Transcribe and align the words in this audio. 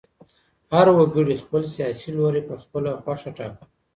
هر 0.71 0.87
وګړي 0.97 1.35
خپل 1.43 1.63
سیاسي 1.75 2.09
لوری 2.17 2.41
په 2.49 2.55
خپله 2.63 2.91
خوښه 3.03 3.31
ټاکه. 3.37 3.63